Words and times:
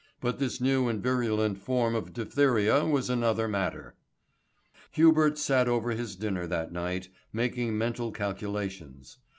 But 0.19 0.39
this 0.39 0.59
new 0.59 0.87
and 0.87 0.99
virulent 0.99 1.59
form 1.59 1.93
of 1.93 2.11
diphtheria 2.11 2.85
was 2.87 3.07
another 3.07 3.47
matter. 3.47 3.93
Hubert 4.93 5.37
sat 5.37 5.67
over 5.67 5.91
his 5.91 6.15
dinner 6.15 6.47
that 6.47 6.73
night, 6.73 7.09
making 7.31 7.77
mental 7.77 8.11
calculations. 8.11 9.19